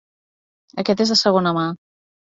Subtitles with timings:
[0.83, 1.67] Aquest és de segona mà.